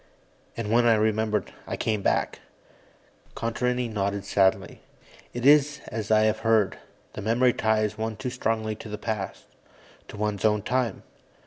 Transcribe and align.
And 0.57 0.71
when 0.71 0.87
I 0.87 0.95
remembered, 0.95 1.53
I 1.67 1.77
came 1.77 2.01
back." 2.01 2.39
Contarini 3.35 3.87
nodded 3.87 4.25
sadly. 4.25 4.81
"It 5.31 5.45
is 5.45 5.79
as 5.89 6.09
I 6.09 6.21
have 6.21 6.39
heard. 6.39 6.79
The 7.13 7.21
memory 7.21 7.53
ties 7.53 7.99
one 7.99 8.15
too 8.15 8.31
strongly 8.31 8.73
to 8.77 8.89
the 8.89 8.97
past 8.97 9.43
to 10.07 10.17
one's 10.17 10.43
own 10.43 10.63
time. 10.63 11.03